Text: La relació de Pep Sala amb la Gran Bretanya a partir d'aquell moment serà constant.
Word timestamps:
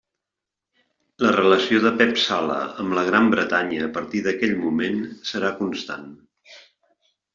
La 1.25 1.33
relació 1.35 1.81
de 1.83 1.91
Pep 1.99 2.17
Sala 2.23 2.57
amb 2.85 2.97
la 2.99 3.03
Gran 3.09 3.29
Bretanya 3.35 3.83
a 3.89 3.93
partir 3.99 4.23
d'aquell 4.29 4.57
moment 4.65 4.99
serà 5.33 5.53
constant. 5.61 6.09